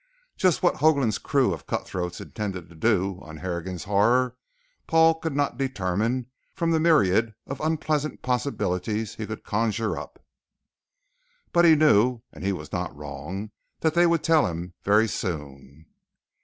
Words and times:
Just 0.35 0.63
what 0.63 0.77
Hoagland's 0.77 1.19
crew 1.19 1.53
of 1.53 1.67
cutthroats 1.67 2.19
intended 2.19 2.69
to 2.69 2.75
do 2.75 3.19
on 3.21 3.37
Harrigan's 3.37 3.83
Horror, 3.83 4.35
Paul 4.87 5.19
could 5.19 5.35
not 5.35 5.59
determine 5.59 6.25
from 6.55 6.71
the 6.71 6.79
myriad 6.79 7.35
of 7.45 7.61
unpleasant 7.61 8.23
possibilities 8.23 9.13
he 9.13 9.27
could 9.27 9.43
conjure 9.43 9.99
up. 9.99 10.19
But 11.53 11.65
he 11.65 11.75
knew 11.75 12.23
and 12.33 12.43
he 12.43 12.51
was 12.51 12.71
not 12.73 12.95
wrong 12.97 13.51
that 13.81 13.93
they 13.93 14.07
would 14.07 14.23
tell 14.23 14.47
him 14.47 14.73
very 14.83 15.07
soon. 15.07 15.85